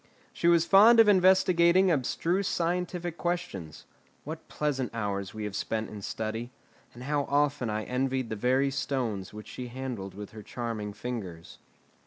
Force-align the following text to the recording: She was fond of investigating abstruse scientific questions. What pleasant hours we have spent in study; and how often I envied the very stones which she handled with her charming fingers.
She 0.33 0.47
was 0.47 0.65
fond 0.65 0.99
of 0.99 1.07
investigating 1.07 1.91
abstruse 1.91 2.47
scientific 2.47 3.19
questions. 3.19 3.85
What 4.23 4.47
pleasant 4.47 4.89
hours 4.95 5.35
we 5.35 5.43
have 5.43 5.55
spent 5.55 5.91
in 5.91 6.01
study; 6.01 6.49
and 6.95 7.03
how 7.03 7.25
often 7.25 7.69
I 7.69 7.83
envied 7.83 8.29
the 8.31 8.35
very 8.35 8.71
stones 8.71 9.31
which 9.31 9.47
she 9.47 9.67
handled 9.67 10.15
with 10.15 10.31
her 10.31 10.41
charming 10.41 10.93
fingers. 10.93 11.59